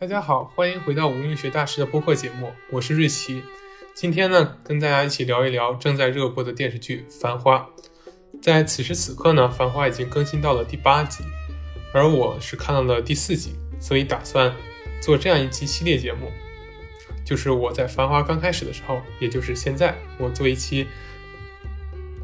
[0.00, 3.42] 大家好，欢迎回到无名学大师的播客节目，我是瑞奇。
[3.94, 7.68] 今天呢，跟大家一起聊一聊正在热播的电视剧《繁花》。
[8.40, 11.24] 在此时此刻呢，《繁花》已经更新到了第八集，
[11.92, 14.54] 而我是看到了第四集，所以打算
[15.02, 16.30] 做这样一期系列节目，
[17.24, 20.86] 就是我在《繁花》刚开始的时候，也就是现在，我做一期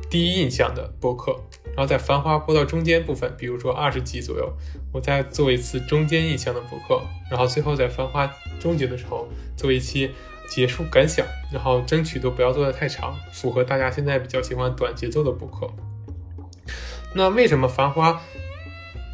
[0.09, 1.37] 第一印象的播客。
[1.77, 4.53] 然后在《繁花》播到中间部分，比如说二十集左右，
[4.93, 7.03] 我再做一次中间印象的播客。
[7.29, 8.27] 然后最后在《繁花》
[8.61, 10.13] 终结的时候做一期
[10.49, 11.27] 结束感想。
[11.53, 15.69] 然后争取都不要做的太长，符合大家现在比较喜欢短节奏的播客。
[17.13, 18.13] 那为什么《繁花》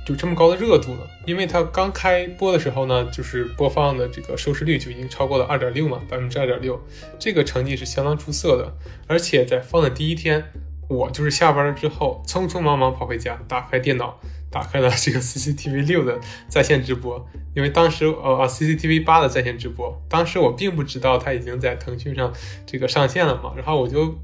[0.07, 1.01] 就这么高的热度呢？
[1.27, 6.79] 因为它刚开播的时候呢，就是播放的这个收视率就已经超过了二点六嘛，百分之二点六，
[7.19, 8.71] 这个成绩是相当出色的。
[9.07, 10.45] 而且在放的第一天。
[10.91, 14.19] 我就是下班了之后，匆匆忙忙跑回家，打开电脑，
[14.51, 17.25] 打开了这个 CCTV 六的在线直播。
[17.55, 22.33] 因为当时呃啊 CCTV 八的在线直播，当时我并不知道它已经在腾讯上
[22.67, 24.19] 这个上线了嘛，然后我就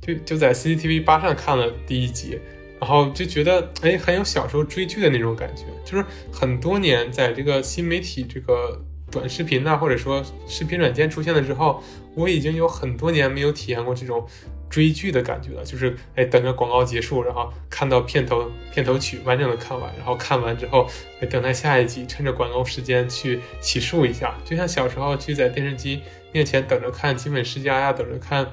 [0.00, 2.38] 就就在 CCTV 八上看了第一集，
[2.80, 11.82] 然后就觉得哎很有小时候追剧的那种感觉，就是很多年在这个新媒体这个短视频呐，或者说视频软件出现了之后，
[12.14, 14.24] 我已经有很多年没有体验过这种。
[14.72, 20.88] 追剧的感觉了，就是哎，等着广告结束，然后看到片头片头曲完整的看完，然后看完之后，
[21.20, 26.00] 哎，等待下一集，趁着广告时间去洗漱一下，就像小时候去在电视机
[26.32, 28.50] 面前等着看《金粉世家》呀，等着看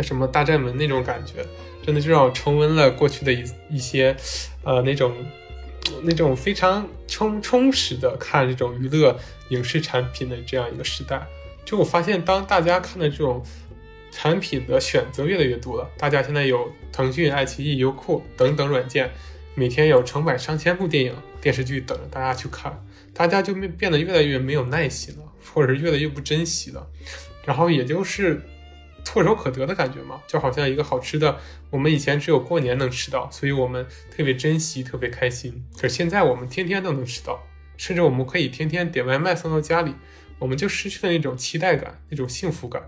[0.00, 1.46] 什么《大战门》那种感觉，
[1.86, 4.16] 真的就让我重温了过去的一一些，
[4.64, 5.14] 呃，那种
[6.02, 9.16] 那种非常充充实的看这种娱乐
[9.50, 11.24] 影视产品的这样一个时代。
[11.64, 13.40] 就我发现，当大家看的这种。
[14.10, 19.10] 产品的选择越来越多了，大家现在有腾讯、爱奇艺、优酷等等软件，
[19.54, 25.22] 每天有成百上千部电影、电视剧等着大家去看，大家就变变得越来越没有耐心了，
[25.52, 26.86] 或者是越来越不珍惜了，
[27.44, 28.40] 然后也就是
[29.04, 31.38] 唾手可得的感觉嘛，就好像一个好吃的，
[31.70, 37.42] 我们以前只有过年能吃到，所以我们特别珍惜、特别开心，可是现在我们天天都能吃到，
[37.76, 39.94] 甚至我们可以天天点外卖送到家里，
[40.38, 42.82] 我们就失去了那种期待感、那种幸福感。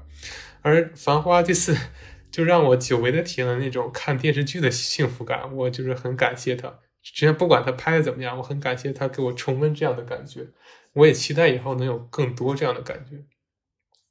[0.63, 1.77] 而《繁花》这次
[2.31, 6.79] 就让我久违的体验了那种看电视剧的幸福感，我就是很感谢他。
[7.03, 10.47] 之前不管他拍的怎么样，我很感谢他给我重温这样的感觉。
[10.93, 13.17] 我也期待以后能有更多这样的感觉，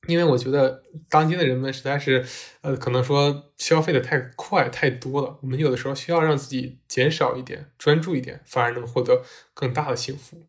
[0.08, 2.26] 因为我觉得当今的人们实在是，
[2.62, 5.38] 呃，可能说消费的太快太多了。
[5.42, 9.24] 我们有的时候需要让自己减少一点，专注一点，反而能获得
[9.54, 10.48] 更大的幸福。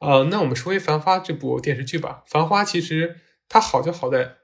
[0.00, 3.16] 呃，那我们说回《繁花》这部电视剧吧，《繁花》其实
[3.48, 4.37] 它好就好在。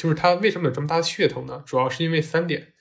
[0.00, 1.62] 就是它为什么有这么大的噱头呢？
[1.66, 2.72] 主要是因为三点。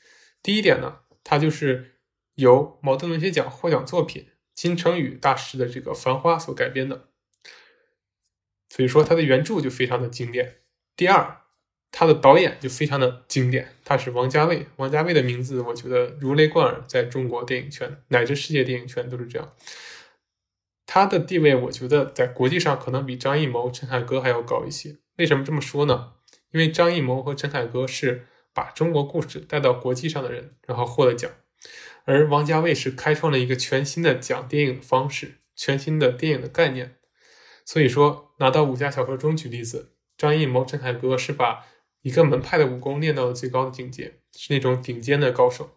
[0.41, 1.97] 第一点呢，它就是
[2.35, 7.09] 由茅盾文学奖获奖作品金城宇大师的这个《繁花》所改编的，
[8.69, 10.59] 所以说它的原著就非常的经典。
[10.95, 11.41] 第二，
[11.91, 14.67] 它的导演就非常的经典，他是王家卫。
[14.77, 19.53] 王家卫的名字我觉得如雷贯耳，在中国电影圈乃至世界电影圈都是这样。
[20.85, 24.99] 他的地位，我觉得在国际上可能比张艺谋、陈凯歌还要高一些。
[25.17, 26.13] 为什么这么说呢？
[26.51, 31.31] 因为张艺谋和陈凯歌是把中国故事带到国际上的人，然后获了奖，
[32.05, 36.95] 而王家卫是开创了一个全新的讲电影的方式，全新的电影的概念。
[37.65, 41.67] 所以说，拿到武侠小说中举例子，张艺谋、陈凯歌是把
[42.01, 45.69] 一个门派的武功练到了最高的境界，是那种顶尖的高手。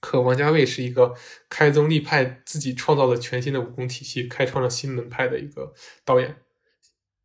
[0.00, 1.14] 可王家卫是一个
[1.48, 5.72] 开宗立派，自己创造了全新的武功体系，开创了新门派的一个
[6.04, 6.36] 导演。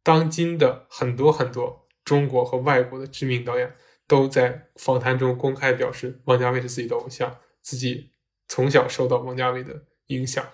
[0.02, 1.83] 当今的很多很多。
[2.04, 3.74] 中国和外国的知名导演
[4.08, 8.12] 都在访谈中公开表示，王家卫是自己的偶像，自己
[8.48, 10.46] 从小受到王家卫的影响，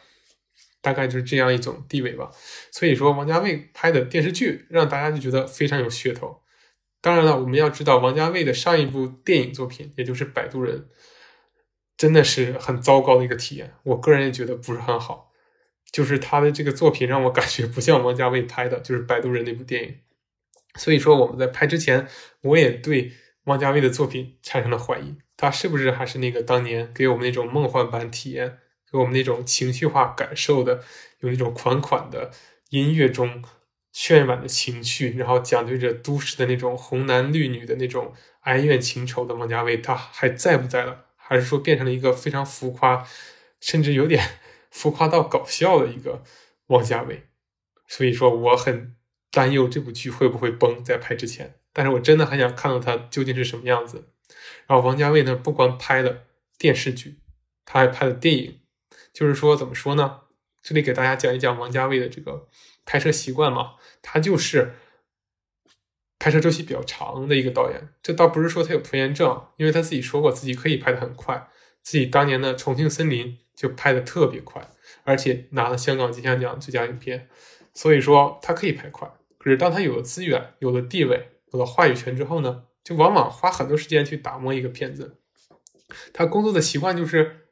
[0.81, 2.31] 大概就是这样一种地位吧。
[2.71, 6.41] 所以说，王家卫拍的电视剧让大家就觉得非常有噱头。
[7.01, 10.79] 当然了，我们要知道，王家卫的上一部电影作品，也就是《摆渡人》，
[11.97, 13.73] 真的是很糟糕的一个体验。
[13.83, 15.31] 我个人也觉得不是很好，
[15.91, 19.97] 就是他的这个作品让我感觉不像王家卫拍的，就是《摆渡人》那部电影。
[20.75, 22.07] 所以说，我们在拍之前，
[22.41, 23.11] 我也对
[23.45, 28.59] 王家卫的作品产生了怀疑，他是不是还是那个当年给我们那种梦幻般体验，
[28.91, 30.83] 给我们那种情绪化感受的，
[31.21, 32.31] 有那种款款的
[32.69, 33.43] 音乐中
[33.93, 41.05] 渲染的情绪，然后讲对着都市的那种红男绿女的那种哀怨情仇的王家卫，他还在不在了？
[41.15, 43.05] 还是说变成了一个非常浮夸，
[43.59, 44.23] 甚至有点
[44.69, 46.23] 浮夸到搞笑的一个
[46.67, 47.23] 王家卫？
[47.87, 48.95] 所以说，我很。
[49.31, 54.09] 担忧这部剧会不会崩，在拍之前，但是我真的很想看到它究竟是什么样子。
[54.67, 56.23] 然后王家卫呢，不光拍了
[56.57, 57.19] 电视剧，
[57.65, 58.59] 他还拍了电影，
[59.13, 60.21] 就是说怎么说呢？
[60.61, 62.47] 这里给大家讲一讲王家卫的这个
[62.85, 64.73] 拍摄习惯嘛，他就是
[66.19, 67.89] 拍摄周期比较长的一个导演。
[68.03, 71.47] 这倒不是说他有拖延症，因为他自己说过自己可以拍的很快，
[71.81, 74.69] 自己当年的《重庆森林》就拍的特别快，
[75.03, 77.29] 而且拿了香港金像奖最佳影片，
[77.73, 79.09] 所以说他可以拍快。
[79.39, 85.17] 可是当他有了资源、有了地位、有了话语权之后呢，就往往花很多时间去打磨一个片子。
[86.13, 87.47] 他工作的习惯就是，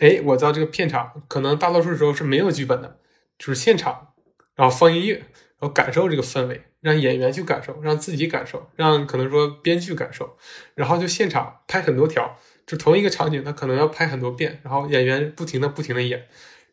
[0.00, 3.00] 哎，我到这个片场，可能大多数时候是没有剧本的，
[3.38, 4.12] 就是现场，
[4.54, 10.36] 然后放音乐，然后感受这个氛围，让演员去感受，让自己感受，让可能说编剧感受，
[10.74, 16.28] 然后就现场拍很多条，就同一个场景，他可能要拍很多遍，然后演员不停的不停的演，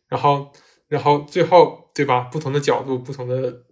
[0.09, 0.51] 然后，
[0.87, 2.21] 然后最后，对吧？
[2.31, 3.63] 不同的角度，不同的。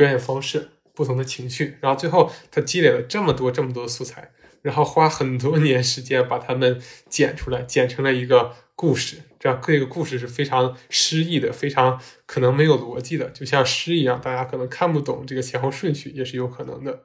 [0.00, 4.32] 表演方式不同的情绪，然后最后他积累了这么多这么多的素材，
[4.62, 6.80] 然后花很多年时间把它们
[7.10, 9.18] 剪出来，剪成了一个故事。
[9.38, 17.04] 这样这个故事是非常诗意的，非常可能没有逻辑的，就像诗一样，大家可能看不懂这个前后顺序也是有可能的。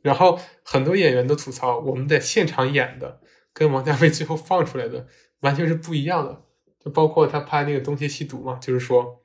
[0.00, 3.20] 然后很多演员都吐槽，我们在现场演的
[3.52, 5.06] 跟王家卫最后放出来的
[5.40, 6.44] 完全是不一样的。
[6.82, 9.22] 就包括他拍那个《东邪西毒》嘛，就是说，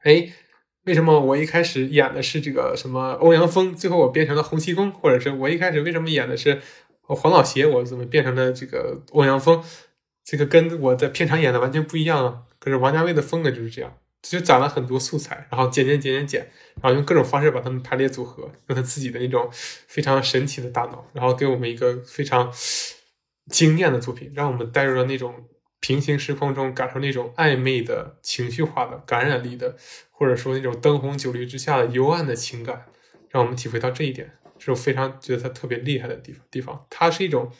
[0.00, 0.32] 哎。
[0.86, 6.62] 为什么我一开始演的是这个什么欧阳锋，最后我变成了洪七公，或者是我一开始为什么演的是
[7.02, 9.62] 黄老邪，我怎么变成了这个欧阳锋？
[10.24, 12.42] 这个跟我在片场演的完全不一样啊！
[12.60, 13.92] 可是王家卫的风格就是这样，
[14.22, 16.40] 就攒了很多素材，然后剪剪剪剪剪，
[16.80, 22.52] 然后用各种方式把它们排列组合，用他自己的那种非常神奇的大脑，然后给我们一个非常
[23.50, 25.34] 惊艳的作品，让我们带入了那种。
[25.80, 29.76] 平行时空中感受那种暧昧的情绪化的感染力的，
[30.10, 32.86] 或者说那种灯红酒绿之下的幽暗的情感，
[33.30, 36.42] 让我们体会到这一点，是我非常觉得他特别厉害的地方。
[36.50, 37.52] 地方，他是一种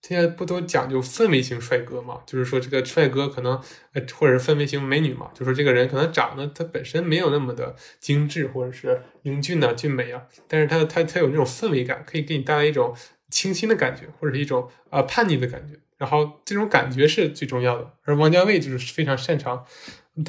[0.00, 2.22] 现在不都讲究氛围型帅哥嘛？
[2.26, 3.52] 就是说这个帅哥可能
[3.92, 5.30] 呃，或者是氛围型美女嘛？
[5.32, 12.96] 就说这个人可能长得他本身没有那么的精致，或者是英俊呐、俊美啊，但是他他他有那种氛围感，可以给你带来一种
[13.30, 15.78] 清新的感觉，或者是一种啊叛逆的感觉。
[16.02, 19.64] 然后这种感觉是最重要的，而王家卫就是非常擅长。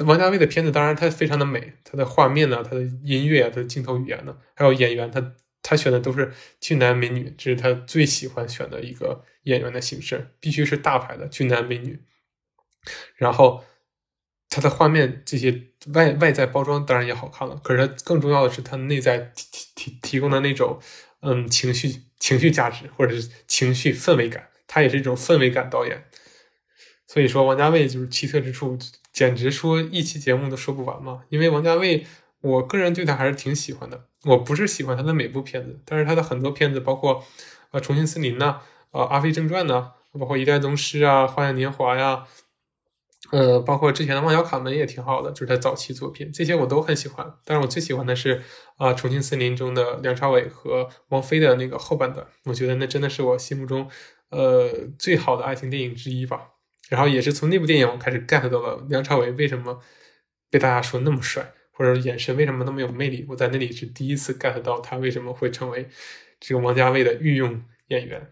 [0.06, 12.00] 王家卫的片子当然他非常的美，他的画面呢，他的音乐啊，他的镜头语言呢，还有演员，他他选的都是俊男美女，这是他最喜欢选的一个演员的形式，必须是大牌的俊男美女。
[13.16, 13.64] 然后
[14.48, 15.60] 他的画面这些
[15.92, 20.78] 外外在包装当然也好看了，可是他更重要的是他内在提提提供的那种
[21.22, 24.50] 嗯情绪情绪价值或者是情绪氛围感。
[24.74, 26.04] 他也是一种氛围感导演，
[27.06, 28.76] 所以说王家卫就是奇特之处，
[29.12, 31.22] 简直说一期节目都说不完嘛。
[31.28, 32.04] 因为王家卫，
[32.40, 34.06] 我个人对他还是挺喜欢的。
[34.24, 37.24] 我不是喜欢他的每部片子，但是他的很多片子，包括
[37.70, 42.26] 呃《重庆森林》呐，呃《阿飞正传》呐，包括《一代宗师》啊，《花样年华》呀。
[43.30, 47.34] 呃，包括之前的《望角卡门》也挺好的，就是他早期作品，这些我都很喜欢。
[47.44, 48.42] 但是我最喜欢的是
[48.76, 53.88] 啊，《重庆森林》中的梁朝伟和王菲的那个后半段，我觉得那真的是我心目中
[54.34, 56.50] 呃最好的爱情电影之一吧。
[56.88, 59.80] 然后也是从那部电影我开始 get 到了梁朝伟为什么
[60.50, 63.24] 被大家说那么帅，或者眼神为什么那么有魅力。
[63.28, 65.88] 我在那里是第一次 get 到他为什么会成为
[66.38, 68.28] 这个王家卫的御用演员。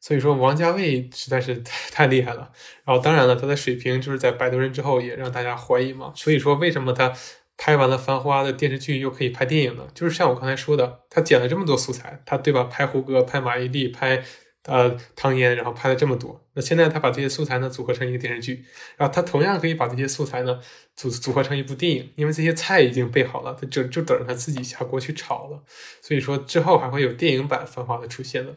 [0.00, 2.50] 所以说，王家卫实在是太太厉害了。
[2.84, 6.12] 然后，当然了，他的水平就是在《摆渡人》之后也让大家怀疑嘛。
[6.16, 7.12] 所以说，为什么他
[7.56, 9.86] 拍完了《繁花》的电视剧又可以拍电影呢？
[9.94, 12.64] 就是像我刚才说的，他剪了这么多素材，他对吧？
[12.64, 14.24] 拍胡歌，拍马伊琍，拍
[14.64, 16.40] 呃汤嫣，然后拍了这么多。
[16.54, 18.64] 那现在他把这些素材呢组合成一个电视剧，
[18.96, 20.60] 然后他同样可以把这些素材呢
[20.94, 25.62] 组组合成一部电影，因为这些菜已经备好了，他就就等着他自己下锅去炒了。
[26.00, 28.56] 所以说，之后还会有电影版《繁花》的出现的。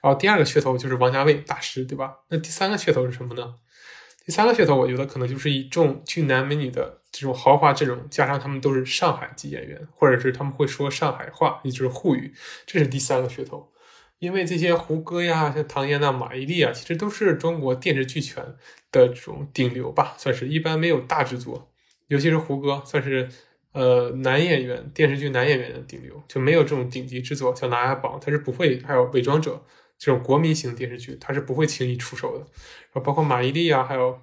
[0.00, 2.18] 然后第二个噱头就是王家卫大师，对吧？
[2.28, 3.54] 那第三个噱头是什么呢？
[4.24, 12.32] 第三个噱头，我觉得可能就是一众俊男美女的这种豪华阵容，加上他们都是上海籍演员，或者是他们会说上海话，也就是沪语，
[12.66, 13.72] 这是第三个噱头。
[14.20, 18.44] 因为这些胡歌呀、像唐嫣呐、马伊琍啊，其实都是中国电视剧圈
[18.92, 21.68] 的这种顶流吧，算是一般没有大制作，
[22.06, 23.28] 尤其是胡歌，算是。
[23.72, 29.52] 呃，男演员电视剧男演员的顶流就没有这种顶级制作，像《琅琊榜》，他是不会；还有《伪装者》
[29.96, 32.40] 这种国民型电视剧，他是不会轻易出手的。
[32.40, 34.20] 然后包括马伊琍啊，还有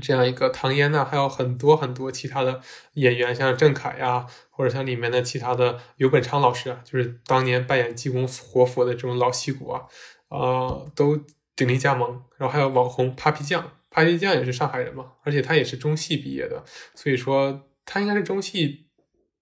[0.00, 2.60] 这样一个唐嫣呢，还有很多很多其他的
[2.94, 9.86] 演员，像郑恺呀，或者像里面的其他的尤本昌老师啊，就是当年扮演济公活佛的这种老戏骨啊，
[10.28, 11.18] 啊，都
[11.54, 12.22] 鼎力加盟。
[12.38, 17.68] 然后还有网红 Papi 酱，Papi 酱也是上海人嘛，而且他也是中戏毕业的，所以说。
[17.84, 18.86] 他应该是中戏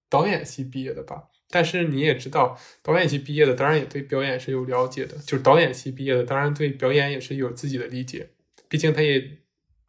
[0.08, 1.24] 导演系毕业的吧？
[1.50, 5.14] 但是你也知道，导演系毕业的当然也对表演是有了解的。
[5.18, 8.30] 就是导演系毕业的，当然对表演也是有自己的理解。
[8.66, 9.20] 毕竟他也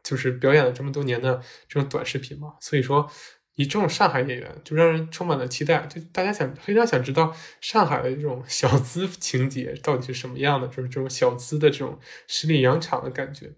[0.03, 3.10] 就是表演了这么多年的这种短视频嘛，所以说
[3.55, 13.51] 一众上海演员就让人充满了期待，就大家想非常想知道上海的这种小资情节到底是什么样的，就是这种小资的这种十里洋场的感觉。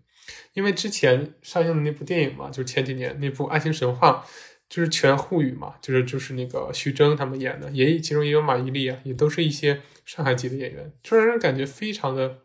[0.53, 4.25] 因为之前上映的那部电影嘛，就是前几年那部《爱情神话》，
[4.69, 12.39] 就是全沪语嘛，就是就是那个徐峥他们演的，也其中也有马伊琍啊，也都是一些上海籍的演员，就让人感觉非常的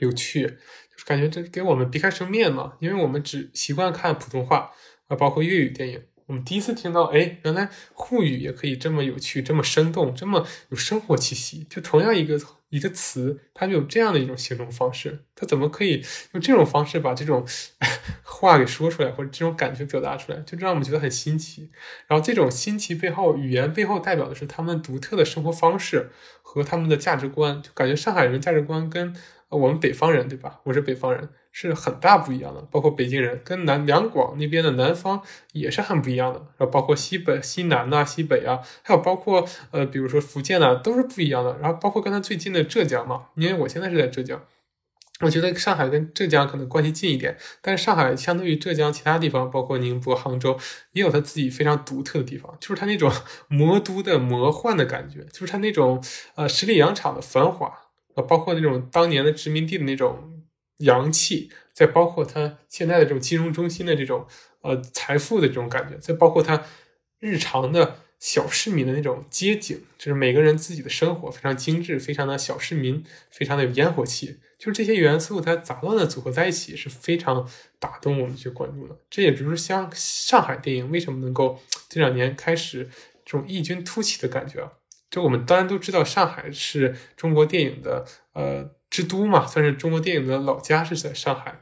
[0.00, 0.58] 有趣，
[1.04, 4.70] 感觉这给我们别开生面嘛，因为我们只习惯看普通话
[5.06, 12.38] 啊，包括粤语电影，我们第一次听到，哎，原来沪语也可以这么有趣，这么生动，这么有生活气息，就同样一个。
[12.70, 17.42] 一个词，它就有这样的一种形容方式，它怎么可以用这种方式把这种
[18.22, 21.70] 话给说出来，或者这种感觉表达出来，就让我们觉得很新奇。
[22.06, 26.10] 然后这种新奇背后，语言背后代表的是他们独特的生活方式
[26.42, 29.16] 和他们的价值观，就感觉上海人价值观跟
[29.48, 30.60] 我们北方人，对吧？
[30.64, 31.30] 我是北方人。
[31.60, 35.20] 是很大不一样的，包括北京人跟南两广那边的南方
[35.52, 41.58] 也是很不一样的，然后包括西北、西南呐、西北啊，还有包括呃，比如说福建呐，都是不一样的。
[41.60, 44.40] 然后包括跟他最近的浙江嘛，因为我现在是在浙江，
[45.20, 50.56] 我觉得上海跟浙江可能关系近一点，但是上海相对于浙江其他地方，包括宁波、杭州，
[50.92, 53.10] 也有它自己非常独特的地方，就是它那种
[53.50, 56.00] 魔都的魔幻的感觉，就是它那种
[56.36, 57.66] 呃十里洋场的繁华，
[58.14, 60.36] 啊，包括那种当年的殖民地的那种。
[60.78, 64.26] 洋气，再包括它现在的这种金融中心的这种
[64.62, 66.64] 呃财富的这种感觉，再包括它
[67.18, 78.96] 日常的小市民的那种街景，就是每个人自己的生活非常精致，非常的小市民，非常的有烟火气，就是这些元素它杂乱的组合在一起，是非常打动我们去关注的。
[79.10, 82.88] 这也就是像上海电影为什么能够这两年开始
[83.24, 84.72] 这种异军突起的感觉啊？
[85.10, 88.77] 就我们当然都知道，上海是中国电影的呃。
[88.98, 91.60] 之都嘛，算是中国电影的老家是在上海，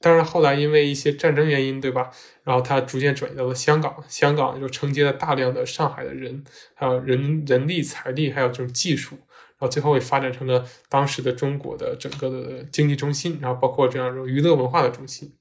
[0.00, 2.10] 但是后来因为一些战争原因，对吧？
[2.44, 15.34] 然后它逐渐转移到了香港，香港就承接了大量的上海的人，还有人人力、财力，还有这种技术，然后最后也发展成了当时的中国的整个的经济中心，然后包括这样一种娱乐文化的中心。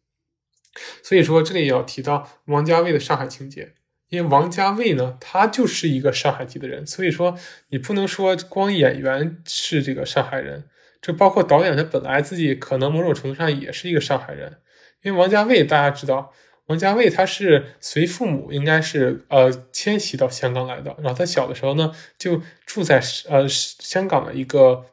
[1.03, 3.73] 所以说，这里也要提到王家卫的上海情节，
[4.07, 7.37] 因为王家卫呢，他就是一个上海籍的人，所以说
[7.69, 10.69] 你不能说光演员是这个上海人。
[11.05, 14.57] 就包括导演，他本来自己可能某种程度上也是一个上海人，
[15.03, 16.33] 因为王家卫大家知道，
[16.65, 24.83] 王家卫他是随父母应该是呃迁徙到香港来的，然后他小的时候呢就住在呃香港的一个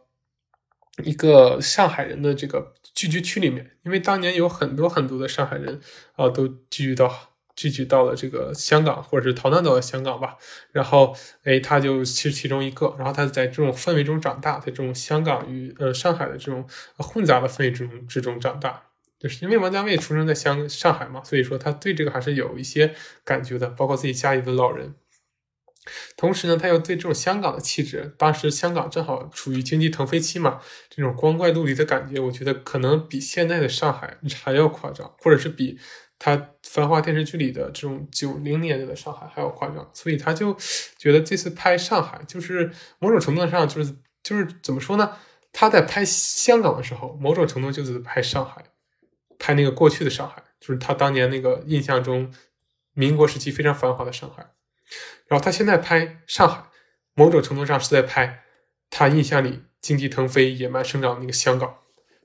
[1.03, 5.81] 一个上海人的这个聚居区里面，因为当年有很多很多的上海人
[6.17, 7.32] 啊都聚居到。
[7.55, 10.37] 聚集到了这个香港，或者是逃难到了香港吧。
[10.73, 12.95] 然后，哎，他就是其中一个。
[12.99, 16.67] 然后他在这种氛围中长大，在这种香港与呃上海的这种
[16.97, 18.85] 混杂的氛围之中之中长大。
[19.19, 22.95] 就是因为王家卫出生在香上海嘛，所以说他对这个还是有一些
[23.25, 24.95] 感觉的，包括自己家里的老人。
[26.17, 35.79] 同时呢，他又对这种香港的气质，当时香港正好处于经济腾飞期嘛，这种光怪陆离的感觉，我觉得可能比现在的上海还要夸张，或者是比。
[36.25, 40.57] 他《繁花》电视剧里的这种九零年代的上海还要夸张，所以他就
[40.97, 45.17] 觉得这次拍上海，就是某种程度上就是就是怎么说呢？
[45.53, 48.65] 他在拍香港的时候，某种程度就是拍上海，
[49.37, 52.33] 拍那个过去的上海，就是他当年那个印象中
[52.93, 54.47] 民国时期非常繁华的上海。
[55.27, 56.67] 然后他现在拍上海，
[57.15, 58.45] 某种程度上是在拍
[58.91, 61.79] 他印象里经济腾飞、野蛮生长的那个香港。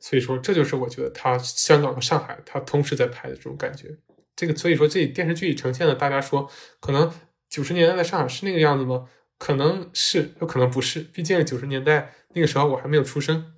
[0.07, 3.93] 所以说，这就是我觉得他香港和上海他同时在拍的这种感觉。
[4.37, 6.49] 这个所以说，这电视剧里呈现的，大家说
[6.79, 7.11] 可能
[7.49, 9.09] 九十年代的上海是那个样子吗？
[9.37, 11.01] 可能是，有可能不是。
[11.01, 13.53] 毕竟九十年代那个时候我还没有出生。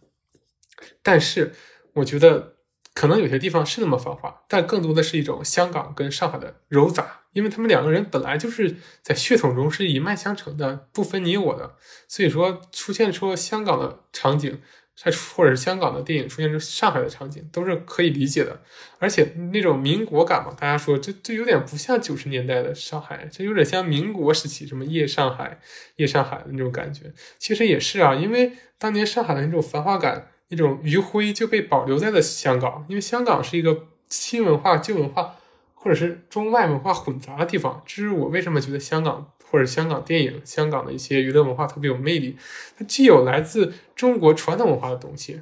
[1.03, 1.53] 但是
[1.94, 2.56] 我觉得
[2.96, 11.75] 可能有些地方是那么繁华，但更多的是一种香港跟上海的糅杂，因为他们两个人本来就是在血统中是一脉相承的，不分你我的。
[12.08, 14.60] 所以说，出现说香港的场景。
[15.01, 18.60] 在或者是香港的电影出现出上海的场景都是可以理解的，
[18.98, 25.62] 而且那种民国感嘛，大家说这这有点不像九十年代的上海，这有点像民国时期什么夜上海、
[25.96, 27.13] 夜上海的那种感觉。
[27.38, 35.38] 其实也是啊，因为当年上海的那种繁华感、那种余晖就被保留在了香港，因为香港是一个新文化、旧文化
[35.74, 37.82] 或者是中外文化混杂的地方。
[37.86, 39.32] 这是我为什么觉得香港。
[39.50, 42.38] 或者香港电影、香港的一些娱乐文化特别有魅力，
[42.77, 45.41] 它既有来自中国传统文化的东西，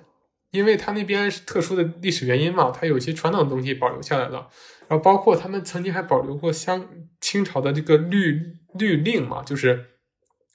[0.51, 4.49] 因为它那边是特殊的历史原因嘛，它有一些传统的东西保留下来了，
[4.87, 6.87] 然后包括他们曾经还保留过香
[7.19, 9.85] 清朝的这个律律令嘛，就是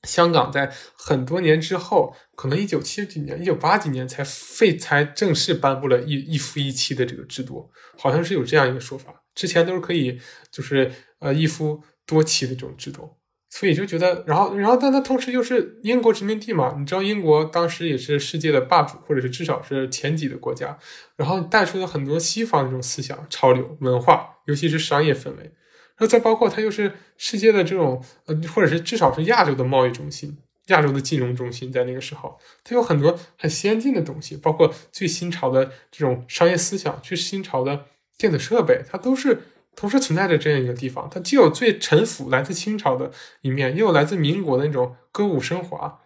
[0.05, 9.23] 香港在很多年之后，可能一九七几年、一九八几年才废才正式颁布了一一夫一妻的这个制度，好像是有这样一个说法。
[9.35, 10.91] 之前都是可以，就是
[11.21, 13.17] 呃一夫多妻的这种制度。
[13.55, 16.75] 所以就觉得，然后，然后，但它同时又是英国殖民地嘛？
[16.79, 20.79] 你知道，英国当时也是世界的霸主，或者是至少是前几的国家，
[21.17, 25.43] 然后带出了很多西方的这种思想、潮流、文化，尤其是商业氛围。
[25.43, 37.85] 然后再包括它又是世界的这种，呃，或者是至少是亚洲的贸易中心、亚洲的金融中心，在那个时候，它有很多很先进的东西，包括最新潮的这种商业思想、最新潮的
[38.17, 39.43] 电子设备，它都是。
[39.75, 43.11] 同时存在着这样一个地方，它既有最陈腐来自清朝的
[43.41, 46.01] 一面，又有来自民国的那种歌舞升华，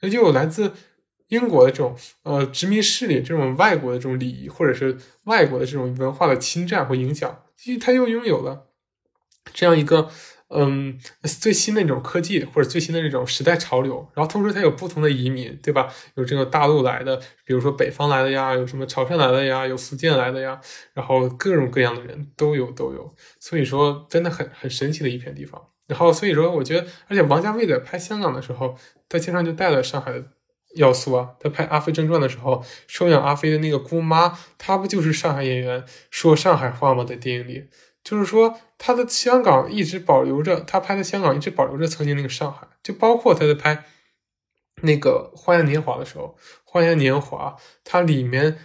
[0.00, 0.72] 又有来自
[1.28, 8.68] 英国的这种呃殖民势力这种外国的这种礼仪，或者是外国的这种文化的侵占和影响，其实它又拥有了
[9.52, 10.10] 这样一个。
[10.50, 10.98] 嗯，
[11.40, 15.92] 最新的那种科技或者最新的那种时代潮流，然后同时它有不同的移民，对吧？
[16.14, 20.58] 有这个大陆来的，比如说北方来的呀，有什么潮汕来的呀，有福建来的呀，
[20.94, 25.62] 然后各种各样的人都有都有，所以说真的很很神奇的一片地方。
[25.86, 28.76] 然后所以说，我觉得，而且王家卫在拍香港的时候，
[29.08, 30.22] 他经常就带了上海的
[30.76, 31.30] 要素啊。
[31.40, 37.04] 他拍《阿飞正传》的时候，收养阿飞的那个姑妈，她不就是上海演员说上海话吗？
[37.04, 37.64] 在电影里。
[38.08, 43.84] 就是说，他的香港一直保留着，他拍的香港一直保留着曾经那个上海，就包括他在拍
[44.80, 46.34] 那个《花样年华》的时候，
[46.64, 48.56] 《花样年华》它里面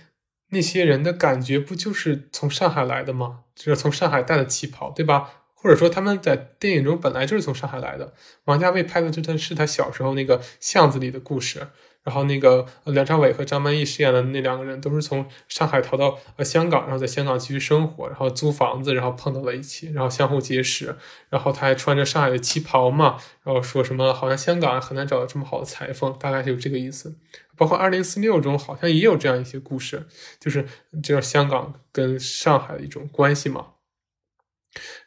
[0.52, 3.42] 那些人的感觉不就是从上海来的吗？
[3.54, 5.30] 就是从上海带的旗袍，对吧？
[5.54, 8.14] 或者说他们在电影中本来就是从上海来的。
[8.46, 11.68] 王家卫拍的这段是他小时候那个巷子里的故事。
[12.04, 20.96] 然后那个梁朝伟和张曼玉饰演的那两个人都是从上海逃到呃香港，然后在香港继续生活，然后租房子，然后碰到了一起，然后相互结识。
[21.30, 27.16] 然后他还穿着上海的旗袍嘛，然后说什么好像香港很难找到这么好的裁缝，大概就这个意思。
[27.56, 30.08] 包括二零四六中好像也有这样一些故事，
[30.40, 30.66] 就是
[31.04, 33.68] 就是香港跟上海的一种关系嘛。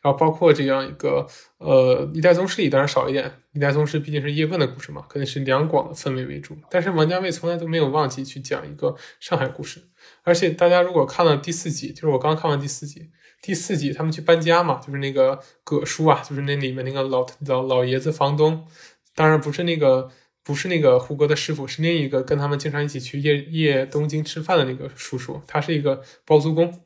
[0.03, 1.27] 然后包括这样一个，
[1.59, 6.57] 呃，一代宗师里当然少一点，一代宗师毕竟是叶问的故事嘛，肯定是两广的氛围为主。
[6.71, 9.83] 但是王家卫从来都没有忘记去讲一个上海故事，
[10.23, 13.11] 而且大家如果看了第四集，就是我刚看完第四集，
[13.43, 18.67] 第四集他们去搬家嘛，就是那个葛叔啊，就是那里面那个老老老爷子房东，
[19.15, 20.11] 当然不是那个
[20.45, 26.83] 不是那个胡歌的师傅，是另一个跟他们经常一起去夜夜东京吃饭的那个叔叔，他是一个包租公。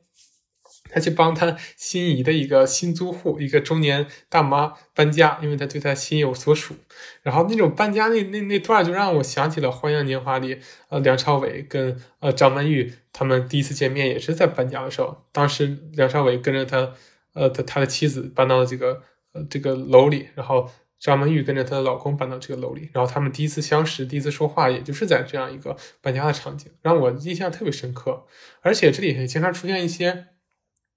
[0.90, 6.74] 他去帮他心仪的一个新租户，一个中年大妈搬家，因为他对他心有所属。
[7.22, 15.24] 然后那种搬家那那那段就让我想起了《花样年华》里，呃，梁朝伟跟呃张曼玉他们第一次见面也是在搬家的时候。
[15.33, 16.92] 当时梁朝伟跟着他，
[17.35, 28.26] 呃，他他的妻子搬到了这个呃这个楼里，然后张曼玉跟着她的老公搬到这个楼里，然后他们第一次相识，第一次说话，也就是在这样一个搬家的场景，让我印象特别深刻。
[28.61, 30.26] 而且这里也经常出现一些。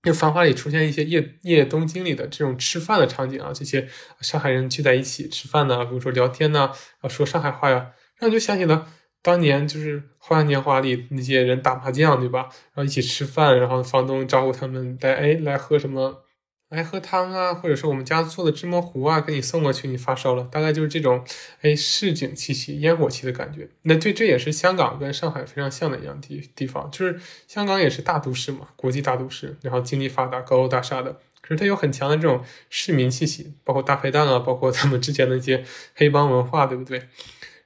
[0.04, 3.88] 因为《繁华》里出现一些夜夜东京里的这种吃饭的场景啊，这些
[4.20, 7.78] 上海人聚在一起吃饭呢，比如说聊天呢，啊说上海话呀，
[8.20, 8.86] 然后就想起了
[9.22, 12.50] 当年就是《花样年华》里那些人打麻将，对吧？
[12.74, 16.26] 然后一起吃饭，然后房东招呼他们来，哎，来喝什么？
[16.74, 19.88] 来喝汤啊，或者是我们家做的芝麻糊啊，给你送过去。
[19.88, 21.24] 你发烧了，大概就是这种，
[21.62, 23.70] 哎，市井气息、烟火气的感觉。
[23.84, 37.04] 那对，这也是香港跟上海非常像的一样地地方，就是香港也是大都市嘛，国际大都市，然后经济发达、高楼大厦的，可是它有很强的这种市民气息，包括大排档啊，包括他们之前的一些黑帮文化，对不对？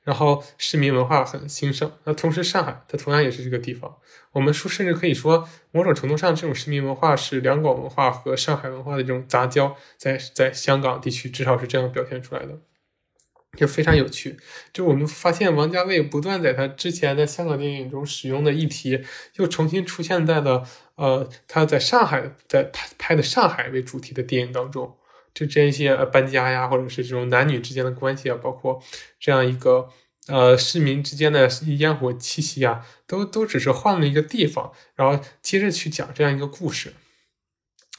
[0.04, 3.98] 然后市民文化很兴盛，那同时上海它同样也是这个地方。
[4.38, 12.60] 我们说，甚至可以说，某种程度上，这种市民文化是两广文化和上海文化的这种杂交，在在香港地区至少是这样表现出来的，
[13.58, 14.38] 就非常有趣。
[14.72, 19.04] 就我们发现，王家卫不断在他之前的香港电影中使用的议题，
[19.38, 20.64] 又重新出现在了
[20.98, 24.96] 呃他在上海在拍拍的上海为主题的电影当中。
[25.34, 28.80] 就这些搬家呀，或者是这种男女之间的关系啊，包括
[29.20, 29.90] 这样一个
[30.28, 36.94] 呃市民之间的烟火气息啊，都都只是换了一个地方，然后接着去讲这样一个故事，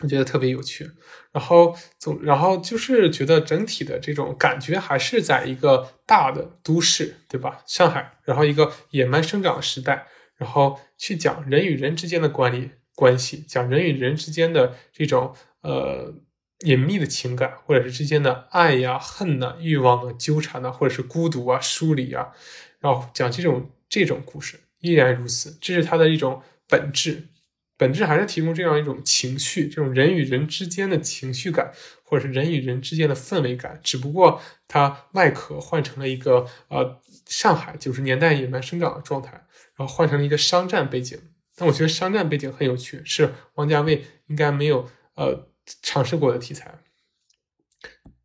[0.01, 0.91] 我觉得特别有趣。
[1.33, 7.63] 然后总然后就是觉得整体的这种感觉还是在一个大的都市，对吧？
[7.67, 16.15] 上海，然后一个野蛮生长的时代，然后去讲人与人之间的管理关系，讲人与人之间的这种呃。
[16.61, 22.33] 隐秘的情感，或者是之间的爱呀、恨呐、欲望啊、纠缠呐，或者是孤独啊、疏离啊，
[22.81, 27.29] 然后讲这种这种故事，依然如此，这是它的一种本质。
[27.77, 33.79] 本质还是提供这样一种情绪，这种人与人之间的情绪感，或者是人与人之间的氛围感。
[33.85, 41.17] 只不过它外壳换成了一个呃上海九十年代野蛮生长的状态，然后换成了一个商战背景。
[41.55, 45.47] 但我觉得商战背景很有趣，是王家卫应该没有呃
[45.83, 46.79] 尝试过的题材。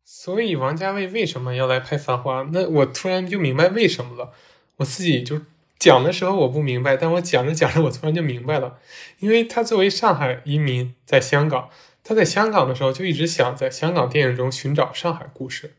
[0.04, 2.42] 所以王家卫为什么要来拍《繁花》？
[2.52, 4.32] 那我突然就明白为什么了。
[4.76, 5.40] 我自己就。
[5.76, 8.78] 讲的时候我不明白，但我讲着讲着，我突然就明白了。
[9.18, 11.68] 因为他作为上海移民，在香港，
[12.02, 15.74] 他在香港的时候就一直想在香港电影中寻找上海故事，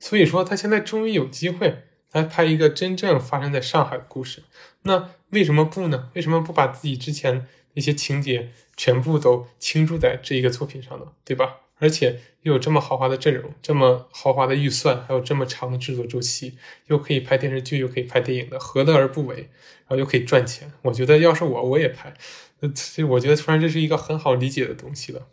[0.00, 4.42] 所以说他现在终于有机会来拍一个真正发生在上海的故事。
[4.82, 6.10] 那为什么不呢？
[6.14, 11.12] 为什么不把自己之前一些情节全部都倾注在这一个作品上呢？
[11.24, 11.58] 对吧？
[11.78, 19.36] 而且又有这么豪华的阵容，这么豪华的预算，还有这么长的制作周期，又可以拍电视剧，又可以拍电影的，何乐而不为？
[19.36, 22.14] 然后又可以赚钱，我觉得要是我，我也拍。
[22.60, 25.28] 那所以我觉得突然这是一个很好理解的东西了。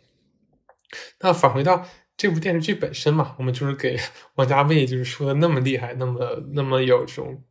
[1.20, 3.98] 那返回到这部电视剧本身嘛，我们就是给
[4.36, 7.42] 王家卫就是说的那么厉害，那么那么有这种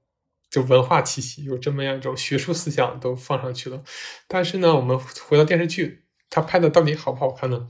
[0.54, 3.82] 就文化气息，有这么样一种学术思想都放上去了。
[4.28, 7.70] 但是呢，我们回到电视剧，他拍的到底好不好看呢？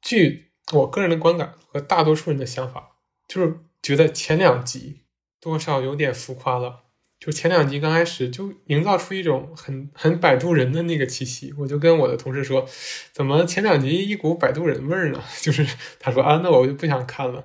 [0.00, 2.96] 据我个人的观感和大多数人的想法，
[3.28, 5.02] 就是觉得前两集
[5.38, 6.84] 多少有点浮夸了。
[7.20, 12.66] 就前两集刚开始就营造出一种很很摆渡人的那个气息，我就跟我的同事说，
[13.12, 15.22] 怎么前两集一股摆渡人味儿呢？
[15.42, 15.66] 就是
[16.00, 17.44] 他说啊，那我就不想看了。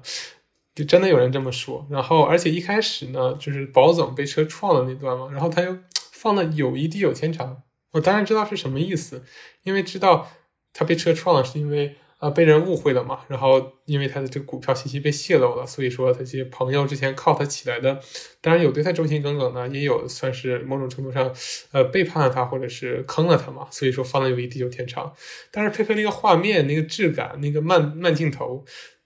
[0.76, 1.88] 就真的有人这么说。
[1.90, 5.78] 然后而且一开始呢，就是保总被车撞的那段嘛，然后他又
[6.12, 7.64] 放的有一地有天长。
[7.92, 9.24] 我当然知道是什么意思，
[9.64, 10.32] 因为知道
[10.74, 11.96] 他被车撞了是因为。
[12.22, 13.22] 啊，被人误会了嘛？
[13.30, 18.00] 然后因为他的这个股票信息被泄露了，所以说他这些朋友之前靠他起来的，
[18.42, 21.34] 当然有对他忠心耿耿的，也有算是某种程度上，
[21.72, 23.68] 呃，背叛了他或者是坑了他嘛。
[23.72, 25.12] 所以说放了有一地久天长，
[25.50, 28.64] 但是配合那个画面、那个质感、那个慢慢镜头，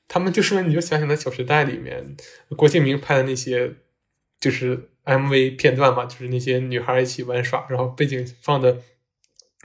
[0.08, 2.15] 他们就说你就想想那《小时代》里面
[2.56, 3.76] 郭敬明拍的那些，
[4.39, 8.82] 就是 MV 片段嘛，就是那些女孩一起玩耍，然后背景放的。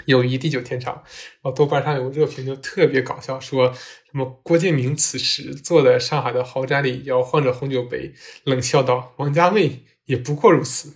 [0.06, 10.94] 友谊地久天长，然后豆瓣上有个热评就特别搞笑，说什么郭敬明此时坐在上海的豪宅里摇晃着红酒杯，冷笑道：“王家卫也不过如此，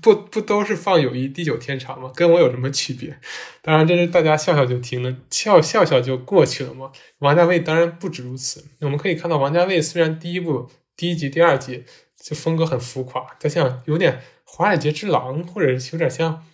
[0.00, 2.10] 不不不都是放友谊地久天长吗？
[2.14, 3.18] 跟我有什么区别？”
[3.60, 6.92] 当然这是大家笑笑就听了，笑笑笑就过去了嘛。
[7.18, 11.84] 王家卫当然不止如此，我们可以看到王家卫虽然第一部第一集、第二集
[12.16, 16.44] 就风格很浮夸，他像有点华尔街之狼，或者是有点像。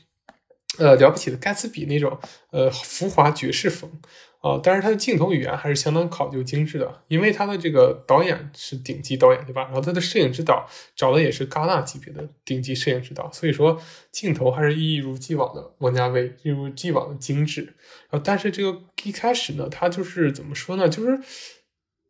[0.77, 3.91] 呃，了不起的盖茨比那种呃浮华爵士风
[4.40, 9.64] 啊，但是他的镜头语言还是相当考究精致的，因为他的这个导演是顶级导演，对吧？
[9.64, 13.81] 然后他的摄影指导找的也是戛纳级别的顶级摄影指导，所以说
[14.12, 17.74] 镜头还是一如既往的王家卫，一如既往的精致。
[18.11, 20.88] 啊，但是这个一开始呢，他就是怎么说呢？
[20.88, 21.20] 就是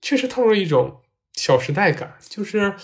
[0.02, 1.00] 确实透露一种
[1.32, 2.74] 小时代感，就是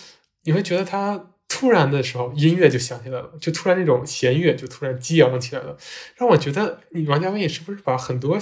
[0.45, 1.31] 你会觉得他。
[1.47, 5.77] 突然的时候，音乐就响起来了，就突然那种弦乐就突然激昂起来了，
[6.17, 8.37] 让我觉得你王家卫是不是把很多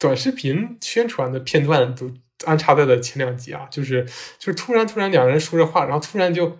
[0.00, 2.10] 短视频宣传的片段都
[2.44, 3.68] 安插在了前两集啊？
[3.70, 4.04] 就是
[4.38, 6.58] 就是突然突然两个人说着话，然后突然就。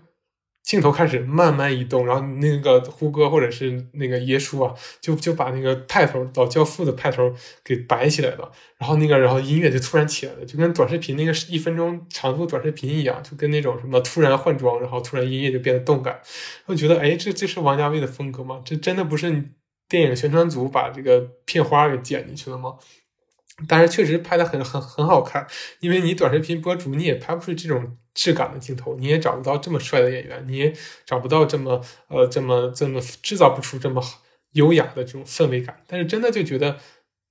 [0.63, 16.21] 镜头开始慢慢移动，然后那个胡歌或者是那个耶稣啊，就就把那个派头老教父的派头给摆起来了，然后那个然后音乐就突然起来了，就跟短视频那个一分钟长度短视频一样，就跟那种什么突然换装，然后突然音乐就变得动感，
[16.67, 18.61] 我觉得哎，这这是王家卫的风格吗？
[18.65, 19.43] 这真的不是
[19.89, 22.75] 电影宣传组把这个片花给剪进去了吗？
[23.69, 25.47] 但是确实拍的很很很好看，
[25.81, 30.73] 因为你短视频博主你也拍不出这种质感的镜头，你也找不到这么帅的演员，你也
[31.05, 34.03] 找不到这么呃这么这么制造不出这么
[34.53, 35.83] 优雅的这种氛围感。
[35.87, 36.79] 但是真的就觉得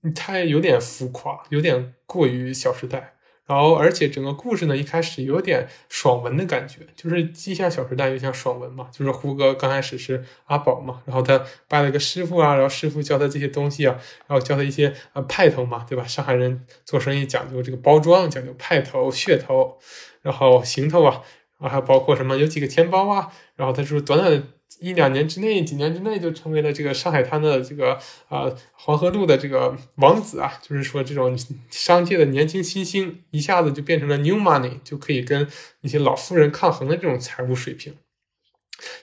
[0.01, 3.15] 你太有点浮夸，有点过于《小时代》。
[3.49, 8.87] 然后，而且整个故事呢，一开始有点爽文的感觉，就是既像《小时代》又像爽文嘛。
[8.91, 16.03] 就是胡歌刚开始是阿宝嘛，然后他拜了个师傅啊，然后师傅教他这些东西啊，然后教他一些呃派头嘛，对吧？
[16.03, 19.79] 上海人做生意讲究这个包装，讲究派头、噱头，
[20.21, 21.23] 然后行头啊，
[21.57, 24.43] 然后还包括什么有几个钱包啊，然后他说短短的。
[24.79, 31.37] 一两年之内，几年之内就成为了这个上海滩的这个啊黄河路的这个王子啊，就是说这种
[31.69, 35.47] 商界的年轻新星，一下子就变成了 new money，就可以跟
[35.81, 37.95] 那些老富人抗衡的这种财务水平，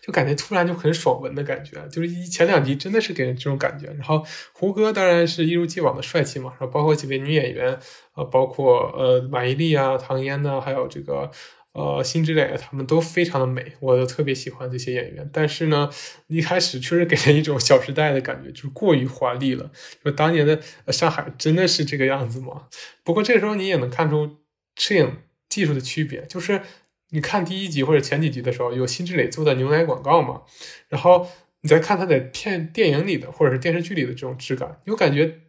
[0.00, 3.88] 就感觉突然就很爽文的感觉，就是一前两集真的是给人这种感觉。
[3.88, 7.78] 然后胡歌当然是一如既往的帅气嘛，然后包括几位女演员，
[8.14, 11.30] 呃，包括呃马伊琍啊、唐嫣呐，还有这个。
[11.76, 15.28] 呃，辛芷蕾他们都非常的美，我都特别喜欢这些演员。
[15.30, 15.90] 但是呢，
[16.26, 19.70] 一开始确实给人一种《小时代》的感觉，就是过于华丽了。
[20.02, 20.58] 就当年的
[20.90, 22.68] 上海真的是这个样子吗？
[23.04, 24.38] 不过这时候你也能看出
[24.76, 25.18] 摄影
[25.50, 26.62] 技术的区别，就是
[27.10, 30.44] 你看第一集或者前几集的时候，有辛芷蕾做的牛奶广告嘛，
[30.88, 31.28] 然后
[31.60, 35.40] 你再看她在片电影里的或者是电视剧里的这种质感，有感觉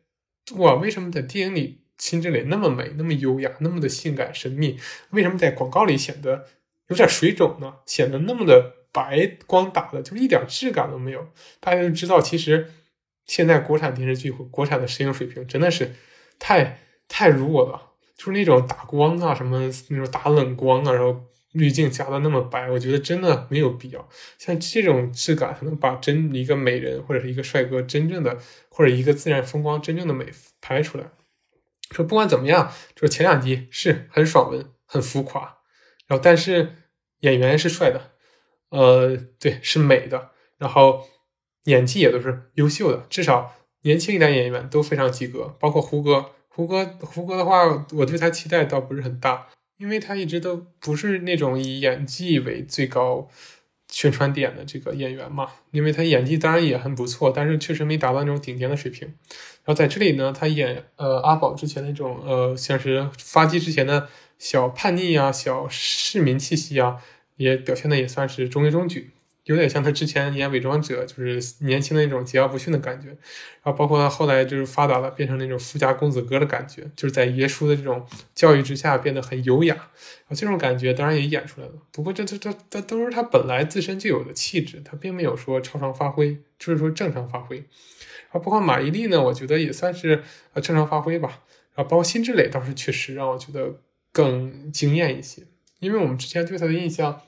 [0.58, 1.87] 哇，为什么在电影里？
[1.98, 4.80] 辛芷蕾那么美，那么优雅，那么的性感神秘，
[5.10, 6.46] 为什么在广告里显得
[6.88, 7.76] 有点水肿呢？
[7.86, 11.28] 显得那么的白，光打的，就是一点质感都没有。
[11.60, 12.72] 大家都知道，其实
[13.26, 15.94] 现在国产电视剧和国产的摄影水平真的是
[16.40, 24.08] 太太弱了，就是那种打光啊，什么那种打冷光啊，然后滤镜加的那么白，我觉得真的没有必要。
[24.38, 28.38] 像这种质感，能把真一个美人或者是一个帅哥真正的，
[28.70, 30.28] 或者一个自然风光真正的美
[30.62, 31.06] 拍出来。
[31.91, 35.60] 说不管怎么样，就是前两集是很爽文、很浮夸，
[36.08, 36.73] 然后但是
[37.21, 38.12] 演员是帅的，
[38.69, 41.08] 呃，对，是美的，然后
[41.63, 46.32] 演技也都是优秀的，至少年轻一代演员都非常及格，包括胡歌。
[46.50, 49.47] 胡歌，胡歌的话，我对他期待倒不是很大，
[49.78, 53.30] 因为他一直都不是那种以演技为最高。
[53.89, 59.08] 宣传点的这个演员嘛，因为他演技当然也很不错，但是确实没达到那种顶尖的水平。
[59.08, 66.97] 然后在这里呢，他演呃阿宝之前那种呃像是发迹之前的小叛逆啊、小市民气息啊，
[67.38, 69.12] 也表现的也算是中规中矩。
[69.48, 73.18] 有点像他之前演伪装者，就是年轻的那种桀骜不驯的感觉，然
[73.64, 78.06] 后包括他后来就是发达了，变成那种富家公子哥的感觉，就是在爷叔的这种
[78.36, 81.74] 教育之下变得很优雅，然后这种感觉当然也演出来了。
[81.94, 87.58] 不过这这这这都是他本来自身就有的气质，他并没有说超常发挥，就是说正常发挥。
[87.58, 90.22] 然后包括马伊琍呢，我觉得也算是
[90.54, 91.44] 呃正常发挥吧。
[91.74, 93.80] 然后包括辛芷蕾倒是确实让我觉得
[94.12, 95.44] 更惊艳一些，
[95.80, 97.22] 因为我们之前对她的印象。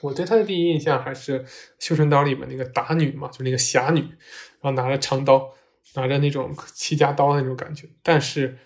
[0.00, 1.40] 我对她的第一印象还是
[1.78, 5.52] 《绣春刀》里面那个打女嘛，就那个侠女，然后拿着长刀，
[5.94, 7.88] 拿着那种戚家刀的那种感觉。
[8.02, 8.56] 但是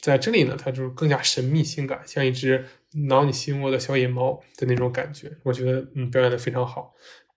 [0.00, 2.64] 在这里呢，她就是更加神秘性感，像一只
[3.08, 5.30] 挠你心窝的小野猫的那种感觉。
[5.42, 6.94] 我觉得嗯，表演的非常好。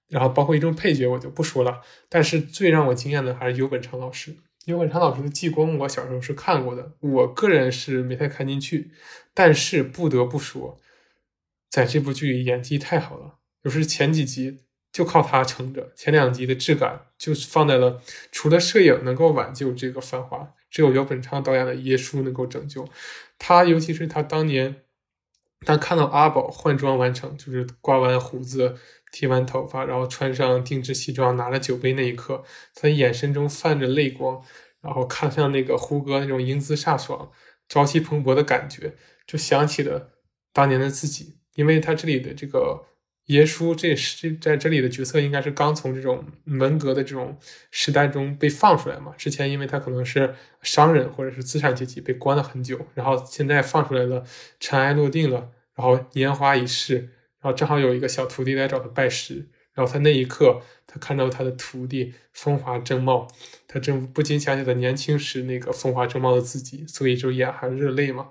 [0.10, 4.36] 然后包括一种配角我就不说了，但是最让我惊艳的还是尤本昌老师。
[4.66, 8.92] 尤本昌老师的济公，我小时候是看过的，我个人是没太看进去，
[9.34, 10.80] 但是不得不说。
[11.74, 14.60] 在这部剧里演技太好了，就是前几集
[14.92, 18.00] 就靠他撑着，前两集的质感就是放在了
[18.32, 22.88] 除了摄影能够挽救这个繁华，只有姚本昌导演的耶稣能够拯救
[23.40, 23.64] 他。
[23.64, 24.84] 尤其是他当年，
[25.66, 28.78] 当看到阿宝换装完成，就是刮完胡子、
[29.12, 32.44] 剃完头发，然后穿上定制西装，拿着酒杯那一刻，
[32.76, 34.40] 他眼神中泛着泪光，
[34.80, 37.32] 然后看向那个胡歌那种英姿飒爽、
[37.68, 40.12] 朝气蓬勃的感觉，就想起了
[40.54, 41.40] 当年的自己。
[41.56, 42.86] 因为他这里的这个
[43.28, 47.38] 耶稣，这是在这里的角色应该是刚从这种文革的这种
[47.72, 49.14] 时代中被放出来嘛？
[49.18, 54.26] 之前因为他可能是商人或者是资产阶级被关了很久，然后现在放出来了，
[54.60, 56.96] 尘埃落定了，然后年华已逝，
[57.40, 63.26] 然后正好有一个小徒弟来找他拜师，然后他那一刻他看到他的徒弟风华正茂，
[63.70, 68.28] 他正不禁想起了年轻时那个风华正茂的自己，所以就眼含热泪嘛。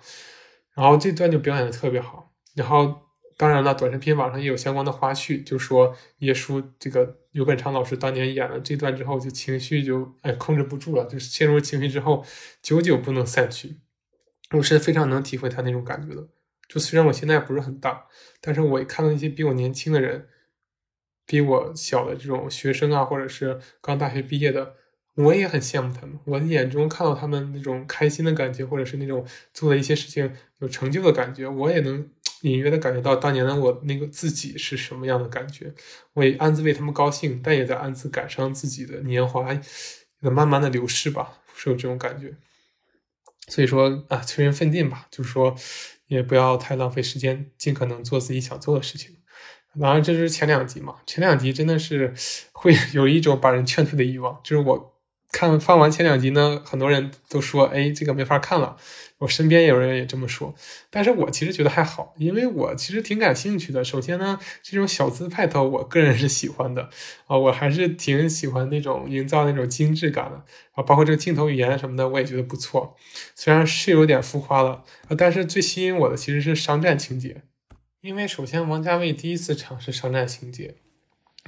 [0.74, 3.00] 然后这段就表演的特别好，然后。
[3.36, 12.24] 当然了，短视频网上也有相关的花絮，就说耶稣这个刘本昌老师当年演了这段之后，就情绪就哎控制不住了，就是陷入情绪之后，
[12.60, 13.78] 久久不能散去。
[14.52, 16.28] 我是非常能体会他那种感觉的。
[16.68, 18.06] 就虽然我现在不是很大，
[18.40, 20.28] 但是我看到一些比我年轻的人，
[21.26, 24.74] 比我小的这种学生啊，或者是刚大学毕业的，
[25.16, 26.18] 我也很羡慕他们。
[26.26, 32.10] 我眼中看到他们那种开心的感觉，或者是那种做的一些事情有成就的感觉，我也能。
[32.42, 35.72] 隐约的感觉到当年的我那个自己是什么样的感觉，
[36.12, 39.52] 我也暗自为他们高兴，但也在暗自感伤自己的年华
[40.20, 42.34] 的慢慢的流逝吧，是有这种感觉。
[43.48, 45.54] 所以说啊，催人奋进吧，就是说
[46.06, 49.16] 也不要太浪费时间，尽可能做自己想做的事情。
[49.80, 52.14] 当然，这是前两集嘛，前两集真的是
[52.52, 54.91] 会有一种把人劝退的欲望，就是我。
[55.32, 58.76] 看放完前两集呢，很多人都说：“哎，这个没法看了。”
[59.22, 60.52] 我身边有人也这么说，
[60.90, 63.84] 但是我其实觉得还好，因为我其实挺感兴趣的。
[63.84, 66.90] 首先呢，这种小资派头，我个人是喜欢的
[67.28, 72.96] 啊，我还是挺喜欢那种营造那种精致感的啊，包括这个镜头语言什么的，我也觉得不错。
[73.36, 74.82] 虽然是有点浮夸了，
[75.16, 77.42] 但是最吸引我的其实是商战情节，
[78.00, 80.74] 因为首先王家卫第一次尝试商战情节，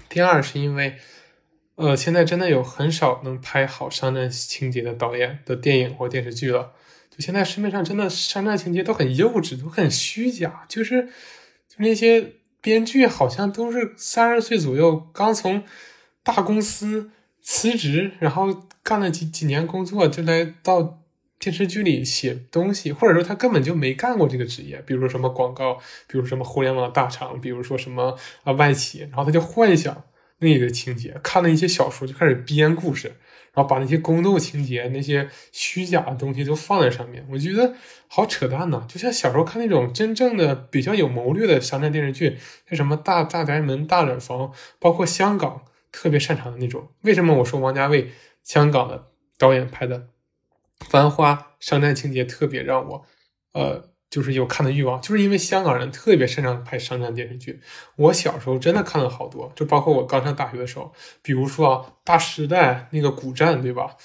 [0.08, 0.96] 第二是因为。
[1.76, 6.72] 呃，现在真的有很少能拍好商战情节的导演的电影或电视剧了。
[7.10, 11.02] 就现在市面上真的商战情节都很幼稚，都很虚假，就是
[11.68, 15.64] 就那些编剧好像都是三十岁左右，刚从
[16.22, 17.10] 大公司
[17.42, 21.00] 辞职，然后干了几几年工作，就来到
[21.38, 25.74] 电视剧里写东西，或者说他根本就没干过这个职业，比如说什么广告，
[26.06, 30.04] 比如什么互联网大厂，比如说什么啊外企，然后他就幻想
[30.44, 33.16] 那个情节，看了一些小说就开始编故事。
[33.56, 37.72] 然后把那些宫斗情节、那些虚假的东西都放在上面，我觉得
[38.08, 38.84] 好扯淡呐！
[38.88, 42.36] 就像小时候看那种真正的比较有谋略的商战电视剧，
[42.68, 44.38] 像什么《大大宅门》《大染坊》，
[44.80, 46.88] 包括香港特别擅长的那种。
[47.02, 48.10] 为什么我说王家卫
[48.42, 49.06] 香港的
[49.38, 50.00] 导演拍的
[50.80, 53.06] 《繁花》商战情节特别让我，
[53.52, 53.93] 呃。
[54.14, 57.60] 就是有看的欲望，就是因为香港人特别擅长拍商战电视剧。
[57.96, 63.96] 我小时候真的看了好多，就包括我刚上大学的时候，比如说啊，《大时代》那个古战，对吧？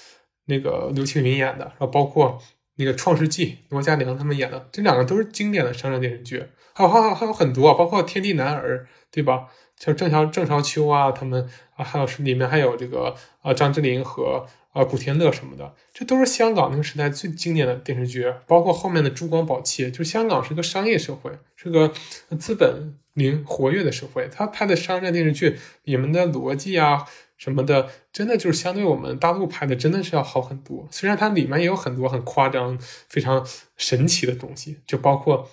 [0.46, 2.42] 那个刘青云演的，然后包括
[2.74, 6.44] 那个《创世纪》，罗嘉良他们演的，这两个都是经典的商战电视剧。
[6.74, 8.78] 还有还有还有很多，包括《天地男儿》，
[9.12, 9.46] 对吧？
[9.76, 14.44] 像郑少郑少秋啊，他们啊，还有是里面还有这个啊张智霖和。
[14.72, 19.90] 啊，古天乐什么的，这都是香港那个时代最经典的电视剧，包括后面的珠光宝气。
[19.90, 21.92] 就香港是个商业社会，是个
[22.38, 27.04] 资本零活跃的社会，他拍的商战电视剧，里面的逻辑啊
[27.36, 30.86] 什么的，真的就是相对我们大陆拍的真的是要好很多。
[30.90, 32.78] 虽然它里面也有很多很夸张、
[33.08, 33.44] 非常
[33.76, 35.50] 神奇的东西，就包括。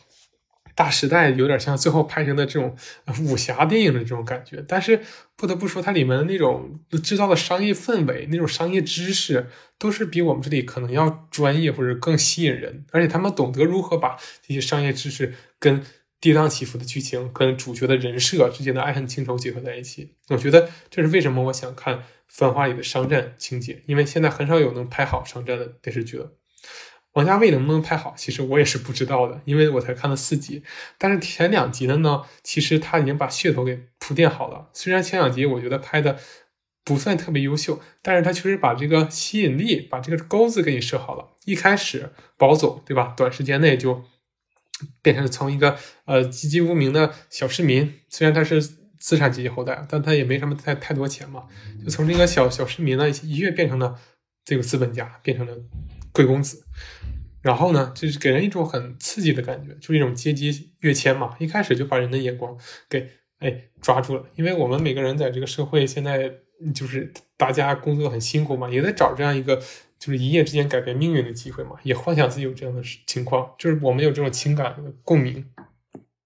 [0.75, 2.77] 大时代有点像最后拍成的这种
[3.25, 5.01] 武侠电影的这种感觉，但是
[5.37, 9.47] 不得不说，它里面的那种制造的商业氛围、那种商业知识，
[9.77, 12.85] 都是比我们这里可能要专业或者更吸引人。
[12.91, 15.85] 而且他们懂得如何把这些商业知识跟
[16.19, 20.15] 跌宕起伏的剧情、跟主角的人设之间的爱恨情仇结合在一起。
[20.29, 21.97] 我觉得这是为什么我想看
[22.27, 26.33] 《繁花》里的商战情节，因为现在很少有能拍好商战的电视剧了。
[27.13, 30.61] 王家卫能不能拍好，其实我也是不知道的，因为我才看了四集。
[30.99, 34.69] 但是前两集的呢，其实他已经把噱头给铺垫好了。
[34.71, 36.17] 虽然前两集我觉得拍的
[36.85, 41.33] 不算特别优秀，但是他确实把这个吸引力、把这个钩子给你设好了。
[41.43, 43.13] 一开始，保总对吧？
[43.17, 44.05] 短时间内就
[45.01, 48.61] 变成了从一个呃籍籍无名的小市民，虽然他是
[48.97, 51.43] 资产阶级后代，但他也没什么太太多钱嘛，
[51.83, 53.99] 就从这个小小市民呢一跃变成了
[54.45, 55.53] 这个资本家，变成了
[56.13, 56.63] 贵公子。
[57.41, 61.35] 然后呢，就是给人一种很刺激的感觉，就是一种阶级跃迁嘛。
[61.39, 62.57] 一开始就把人的眼光
[62.89, 66.31] 给哎抓住了，因为我们每个人在这个社会现在
[66.73, 69.55] 就是大家工作很辛苦嘛，也在找这样一个
[69.99, 75.45] 就是一夜之间改变命运的机会嘛，也幻想自己有这样的情况，就是我们有这种情感的共鸣。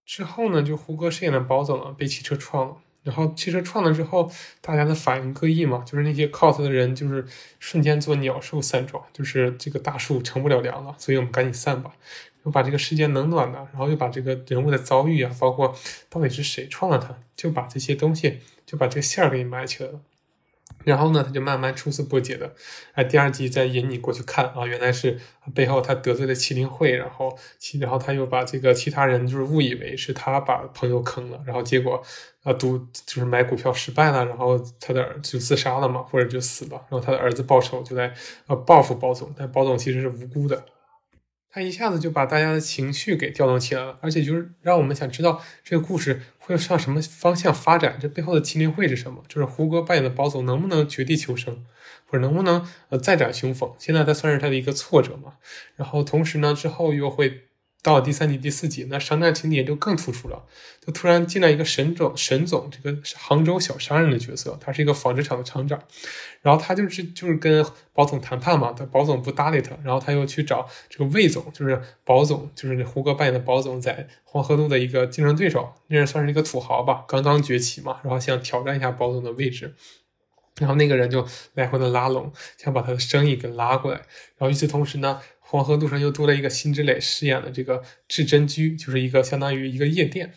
[0.06, 2.78] 之后呢，就胡歌饰演的包总呢被汽车撞了。
[3.04, 7.26] 然后汽车撞了之后，大家的反应各异嘛，就是那些 cos 的人就是
[7.58, 11.91] 瞬间做鸟兽散状，就是这个大树乘不了凉了，所以我们赶紧散吧，
[12.43, 15.75] 又把这个世界冷暖的，然后又把这个人物的遭遇啊，包括
[16.10, 19.99] 到底是谁创了他，就把这些东西就把这个线儿给你埋起来了。
[20.84, 22.56] 然后呢，他就慢慢抽丝剥茧的，
[22.93, 25.19] 哎，第二集再引你过去看啊，原来是
[25.54, 32.01] 背后他得罪了麒麟会，然后其然后他又把这个其他人就是误以为是他把朋友坑了，然后结果
[32.41, 38.12] 啊赌就是买股票失败了，然后他的儿子就自杀了嘛，或者就死了，然后他的儿子报仇就在
[38.47, 40.65] 呃报复包总，但包总其实是无辜的。
[41.52, 49.24] 他一下子就把大家的情绪给调动起来了，而且就是让我们想知道这个故事会向什么方向发展，这背后的麒麟会是什么？
[49.28, 51.66] 就是胡歌扮演的宝总能不能绝地求生，
[52.06, 53.74] 或者能不能呃再展雄风？
[53.78, 55.34] 现在他算是他的一个挫折嘛。
[55.76, 57.48] 然后同时呢，之后又会。
[57.84, 60.44] 到了第三集、第四集，那商战情节就更突出了。
[60.86, 65.82] 就突然进来一个沈总，沈总这个杭州小商人的角色，他是一个纺织厂的厂长，
[66.41, 79.74] 然后他就是就是跟保总谈判嘛，他保总不搭理他，然后他又去找这个魏总，就是保总，就是胡歌扮演的保总，在黄河路的一个竞争对手，那人算是一个土豪吧，刚刚崛起嘛，然后想挑战一下保总的位置，
[80.60, 83.98] 然后那个人就来回的拉拢，想把他的生意给拉过来，
[84.38, 85.20] 然后与此同时呢。
[85.52, 90.32] 黄河路上又多了一个辛芷蕾饰演的这个至真居，就是一个相当于一个夜店。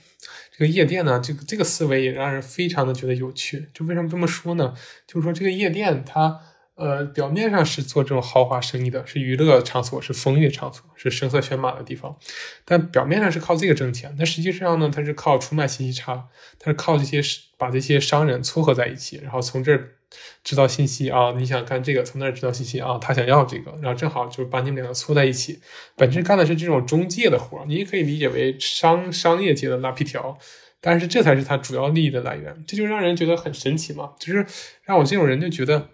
[0.50, 3.68] 这个夜店呢，这个这个思维也让人非常的觉得有趣。
[3.72, 4.74] 就为什么这么说呢？
[5.06, 6.40] 就是说这个夜店它
[6.74, 12.18] 呃表面上是做这种豪华生意的，是娱乐场所，是风月场所，是声色犬马的地方。
[12.64, 16.26] 但表面上是靠这个挣钱，但实际上呢，它是靠出卖信息差，
[16.58, 17.22] 它是靠这些
[17.56, 19.90] 把这些商人撮合在一起，然后从这儿。
[20.42, 25.60] 知道信息啊，你想干这个，从那儿知道信息啊，他想要这个，然后正好就把你们两个搓在一起，
[25.96, 30.38] 本质干的是这种中介的活你也可以理解为商商业界的拉皮条，
[30.80, 34.46] 但是这才是他主要利益的来源，这就让人觉得很神奇嘛，就是
[34.82, 35.88] 让我这种人就觉得，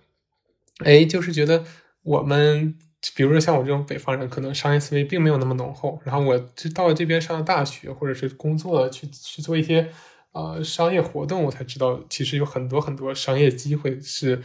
[0.84, 1.64] 哎，就是觉得
[2.02, 2.76] 我们
[3.14, 9.90] 比如说像我这种北方人，可能商业思维并没有那么浓厚，然后我就到了这边上了大学或者是工作，去去做一些
[10.32, 14.42] 呃商业活动，我才知道其实有很多很多商业机会是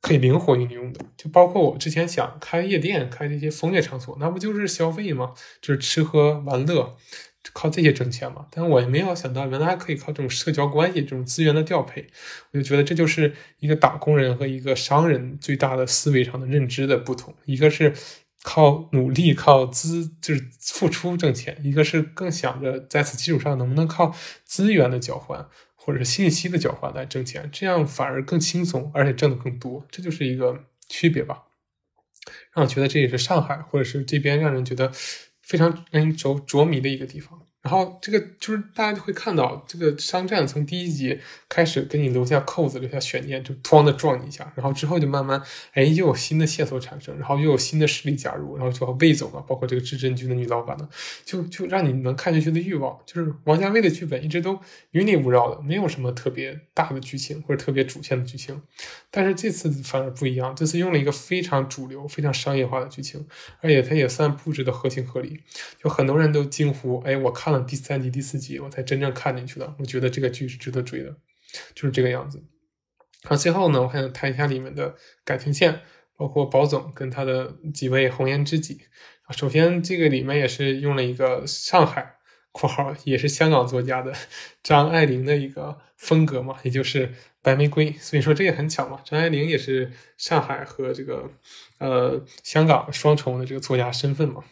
[0.00, 1.04] 可以灵活运用的。
[1.16, 5.32] 就包括我之前想开夜店、开这些风月场所，那不就是消费吗？
[5.60, 6.96] 就是吃喝玩乐。
[7.54, 8.46] 靠这些挣钱嘛？
[8.50, 12.06] 但我也没有想到，原来还可以靠这种社交关系、这种资源的调配。
[12.50, 17.34] 我就觉得这就是一个打工人和一个商人最大的思维上的认知的不同。
[17.46, 17.94] 一个是
[18.50, 24.14] 靠努力、靠资就是付出挣钱；一个是更想着在此基础上能不能靠
[24.46, 29.86] 资源的交换或者信息的交换来挣钱，这样反而更轻松，而且挣的更多。
[29.90, 31.42] 这就是一个区别吧。
[32.54, 34.90] 让我觉得这也是上海或者是这边让人觉得。
[35.48, 37.47] 非常让人着着迷的一个地方。
[37.68, 45.42] 然后这个就是大家就会看到，这个商战从第一集开始给你留下扣子、留下悬念，就突的撞你一下，然后之后就慢慢，
[45.74, 50.88] 哎，又有新的线索产生，然后又有新的势力加入，然后就要魏总啊，包括这个至真君的女老板呢，
[51.26, 52.98] 就就让你能看下去的欲望。
[53.04, 54.58] 就是王家卫的剧本一直都
[54.92, 58.62] 云里雾绕的，没有什么特别大的剧情或者特别主线的剧情，
[59.10, 63.26] 但是这次反而不一样，这次用了一个非常主流、非常商业化的剧情，
[63.60, 65.40] 而且它也算布置的合情合理，
[65.82, 68.38] 就很多人都惊呼，哎，我看了第三集、第四。
[68.38, 71.16] 集我才真正看进去的，我觉得这个剧是值得追的，
[71.74, 72.38] 就是这个样子。
[73.22, 74.94] 然后最后呢，我还想谈一下里面的
[75.24, 75.80] 感情线，
[76.16, 78.82] 包括宝总跟他的几位红颜知己。
[79.30, 82.14] 首先，这个里面也是用了一个上海
[82.52, 84.14] （括号也是香港作家的
[84.62, 87.92] 张爱玲的一个风格嘛），也就是白玫瑰。
[87.92, 91.30] 所以说这也很巧嘛，张爱玲也是上海和这个
[91.78, 94.44] 呃香港双重的这个作家身份嘛。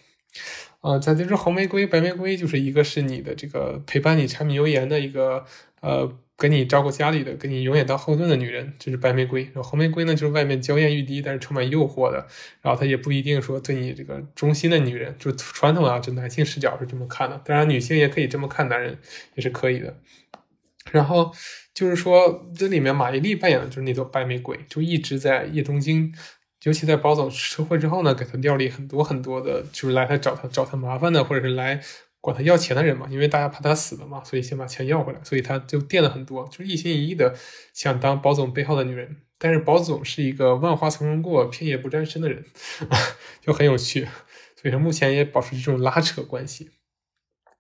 [0.87, 5.45] 啊，在这支红玫瑰、白玫瑰，就是一个是你的这个陪伴你柴米油盐的一个，
[5.81, 9.43] 呃，给你照顾家里的，给你永远当后盾的女人，这是白玫瑰。
[9.47, 12.25] 然后红玫瑰呢，就是外面娇艳欲滴，但是充满诱惑的，
[12.63, 17.37] 然后她也不一定说对你这个忠心的女人，就传统啊，就男性视角是这么看的。
[17.45, 18.97] 当然，女性也可以这么看男人，
[19.35, 19.97] 也是可以的。
[20.93, 21.33] 然后
[21.75, 26.15] 就是说，这里面马伊琍扮演的就是那朵白玫瑰，就一直在叶东京。
[26.67, 31.81] 尤其在包总车祸之后呢，给他调离很多很多的，就是来他找他找他麻烦的，或者是来
[32.21, 33.07] 管他要钱的人嘛。
[33.09, 37.33] 因为大家怕他死了嘛，所以先把钱要回来，所以他就垫了很多，就是一心一意的
[37.73, 39.17] 想当包总背后的女人。
[39.39, 42.45] 但是包总是一个万花丛中过，片叶不沾身的人，
[43.41, 44.09] 就很有趣。
[44.61, 46.71] 所以说目前也保持这种拉扯关系。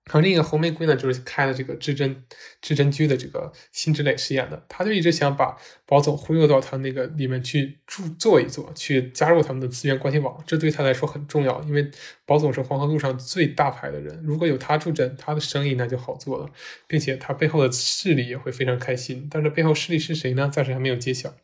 [0.06, 2.24] 然后另一个红玫瑰呢，就是开了这个至臻
[2.62, 11.90] 至臻居的这个辛芷蕾饰演的，他就一直想把宝总忽悠到他那个里面去住坐一坐，去加入他们的资源关系网，这对他来说很重要，因为
[12.24, 16.48] 宝总是黄河路上最大牌的人，如果有他助阵，他的生意那就好做了，
[16.86, 19.26] 并且他背后的势力也会非常开心。
[19.28, 20.48] 但是背后势力是谁呢？
[20.52, 21.34] 暂时还没有揭晓。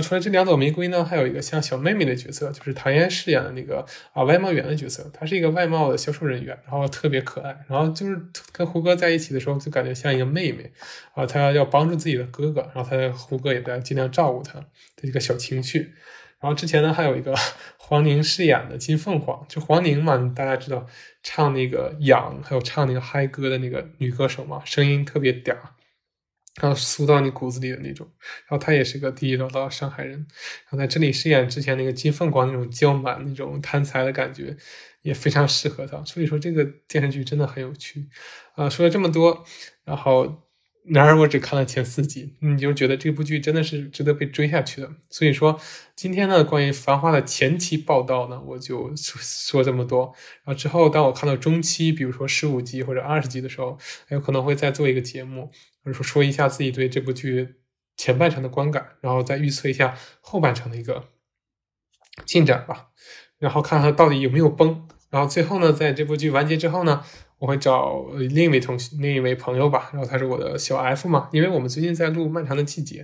[0.00, 5.10] 除了这两朵玫瑰呢，还有一个像小妹妹的角色，就是唐嫣饰演的那个啊外贸员的角色。
[5.12, 8.20] 她是一个外贸的销售人员，然后特别可爱，然后就是
[8.52, 10.72] 跟胡歌在一起的时候，就感觉像一个妹妹
[11.14, 11.24] 啊。
[11.26, 14.58] 她要帮助自己的哥哥，然后她胡歌也在尽量照顾她
[14.96, 15.92] 的一个小情绪。
[16.40, 17.34] 然后之前呢，还有一个
[17.78, 20.86] 黄宁饰演的金凤凰，就黄宁嘛，大家知道
[21.22, 25.56] 唱那个痒，还有唱那个嗨歌的那个女歌手嘛，声音特别嗲。
[26.60, 28.06] 然后酥到你骨子里的那种，
[28.46, 34.56] 然后他也是个地地道道的上海人，然后在这里饰演之前那个金凤凰那种娇蛮、那种贪财的感觉，
[35.02, 36.04] 也非常适合他。
[36.04, 38.08] 所以说这个电视剧真的很有趣。
[38.54, 39.44] 啊，说了这么多，
[39.84, 40.44] 然后。
[40.90, 44.90] 然而我只看了前四集，你就觉得这部剧真的是值得被追下去的。
[45.10, 45.60] 所以说，
[45.94, 50.14] 今天呢，关于《繁花》的前期报道呢，我就说说这么多。
[50.44, 53.76] 然后之后，当我看到中期，比如说十五集或者二十集的时候，
[54.08, 55.50] 有可能会再做一个节目，
[55.92, 57.56] 说说一下自己对这部剧
[57.96, 61.08] 前半程的观感，然后再预测一下后半程的一个
[62.24, 62.88] 进展吧。
[63.38, 64.88] 然后看看到底有没有崩。
[65.10, 67.04] 然后最后呢，在这部剧完结之后呢。
[67.38, 73.02] 我会找另一位同学、另一位朋友吧，然后他是我的小 F 嘛，因为我们最近在录《漫长的季节》，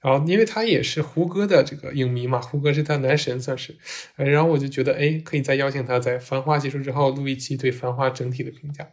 [0.00, 3.74] 然后因为他也是胡歌的这个影迷嘛，胡歌是他男神算是，
[4.16, 8.86] 然后我就觉得哎，可以再邀请他在《繁花》结束之后录一期对《繁花》整体的评价，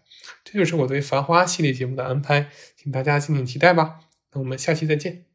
[0.45, 3.99] 这就是我对《繁花》系列节目的安排，请大家敬请期待吧。
[4.33, 5.26] 那我们下期再见。